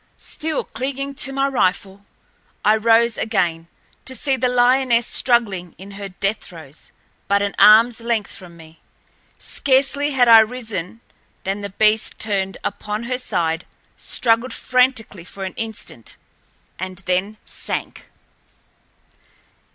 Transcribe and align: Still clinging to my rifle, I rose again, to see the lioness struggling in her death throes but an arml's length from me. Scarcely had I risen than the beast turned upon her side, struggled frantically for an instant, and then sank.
Still 0.17 0.63
clinging 0.63 1.13
to 1.13 1.31
my 1.31 1.47
rifle, 1.47 2.07
I 2.65 2.75
rose 2.75 3.19
again, 3.19 3.67
to 4.05 4.15
see 4.15 4.35
the 4.35 4.49
lioness 4.49 5.05
struggling 5.05 5.75
in 5.77 5.91
her 5.91 6.09
death 6.09 6.37
throes 6.45 6.91
but 7.27 7.43
an 7.43 7.53
arml's 7.59 8.01
length 8.01 8.33
from 8.33 8.57
me. 8.57 8.79
Scarcely 9.37 10.09
had 10.09 10.27
I 10.27 10.39
risen 10.39 11.01
than 11.43 11.61
the 11.61 11.69
beast 11.69 12.17
turned 12.17 12.57
upon 12.63 13.03
her 13.03 13.19
side, 13.19 13.67
struggled 13.95 14.55
frantically 14.55 15.23
for 15.23 15.43
an 15.43 15.53
instant, 15.53 16.17
and 16.79 16.97
then 17.05 17.37
sank. 17.45 18.09